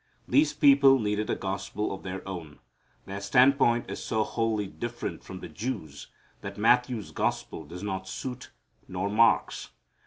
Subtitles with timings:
[0.27, 2.57] These people needed a gospel of their own.
[3.05, 6.07] Their standpoint is so wholly different from the Jews'
[6.41, 8.49] that Matthew's gospel does not suit,
[8.87, 9.69] nor Mark's.